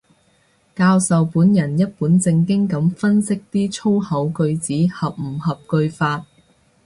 [0.75, 6.25] 教授本人一本正經噉分析啲粗口句子合唔合句法